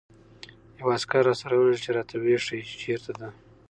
یو 0.79 0.87
عسکر 0.95 1.23
راسره 1.27 1.55
ولېږه 1.57 1.79
چې 1.83 1.89
را 1.95 2.03
يې 2.31 2.37
ښيي، 2.45 2.61
چې 2.69 2.75
چېرته 2.83 3.11
ده. 3.19 3.27